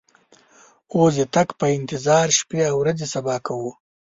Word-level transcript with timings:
اوس 0.93 1.13
د 1.19 1.21
تګ 1.35 1.47
په 1.59 1.65
انتظار 1.77 2.27
شپې 2.39 2.59
او 2.69 2.75
ورځې 2.81 3.05
صبا 3.13 3.35
کوو. 3.47 3.71